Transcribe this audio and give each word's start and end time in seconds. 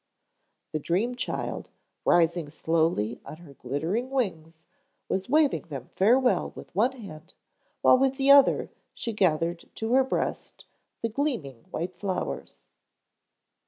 The 0.71 0.79
dream 0.79 1.13
child, 1.13 1.69
rising 2.05 2.49
slowly 2.49 3.21
on 3.23 3.37
her 3.37 3.53
glittering 3.53 4.09
wings, 4.09 4.65
was 5.07 5.29
waving 5.29 5.67
them 5.67 5.91
farewell 5.95 6.53
with 6.55 6.73
one 6.73 6.93
hand, 6.93 7.35
while 7.83 7.99
with 7.99 8.15
the 8.15 8.31
other 8.31 8.71
she 8.95 9.13
gathered 9.13 9.65
to 9.75 9.93
her 9.93 10.03
breast 10.03 10.65
the 11.03 11.09
gleaming 11.09 11.65
white 11.69 11.99
flowers. 11.99 12.63